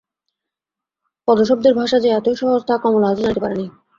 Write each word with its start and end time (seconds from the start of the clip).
পদশব্দের 1.27 1.73
ভাষা 1.75 1.97
যে 1.99 2.09
এতই 2.11 2.35
সহজ 2.35 2.61
তাহা 2.67 2.83
কমলা 2.83 3.07
আজও 3.09 3.21
জানিতে 3.21 3.41
পারে 3.43 3.55
নাই। 3.55 3.69